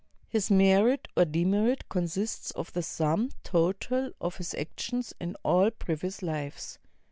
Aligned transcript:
His 0.27 0.49
merit 0.49 1.07
or 1.15 1.25
demerit 1.25 1.87
con 1.87 2.05
sists 2.05 2.51
of 2.53 2.73
the 2.73 2.81
sum 2.81 3.29
total 3.43 4.09
of 4.19 4.37
his 4.37 4.55
actions 4.55 5.13
in 5.19 5.35
all 5.43 5.69
pre\aous 5.69 6.23
lives. 6.23 6.79